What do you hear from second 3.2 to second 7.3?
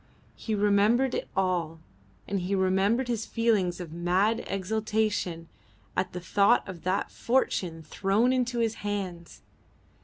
feelings of mad exultation at the thought of that